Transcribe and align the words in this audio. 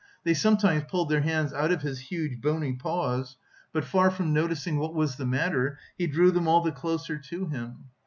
They 0.23 0.33
sometimes 0.33 0.85
pulled 0.87 1.09
their 1.09 1.21
hands 1.21 1.53
out 1.53 1.71
of 1.71 1.83
his 1.83 1.99
huge 2.09 2.41
bony 2.41 2.73
paws, 2.73 3.37
but 3.71 3.85
far 3.85 4.09
from 4.09 4.33
noticing 4.33 4.79
what 4.79 4.95
was 4.95 5.15
the 5.17 5.27
matter, 5.27 5.77
he 5.95 6.07
drew 6.07 6.31
them 6.31 6.47
all 6.47 6.61
the 6.63 6.71
closer 6.71 7.19
to 7.19 7.45
him. 7.49 7.85